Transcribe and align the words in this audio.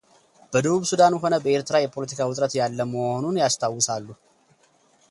በደቡብ 0.53 0.83
ሱዳንም 0.91 1.19
ሆነ 1.23 1.35
በኤርትራ 1.43 1.75
የፖለቲካ 1.81 2.27
ውጥረት 2.31 2.53
ያለ 2.59 2.79
መሆኑን 2.95 3.41
ያስታውሳሉ። 3.43 4.07